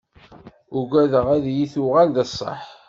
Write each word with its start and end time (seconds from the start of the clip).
Ugadeɣ 0.79 1.25
ad 1.35 1.43
iyi-tuɣal 1.51 2.09
d 2.15 2.17
ṣṣeḥ. 2.29 2.63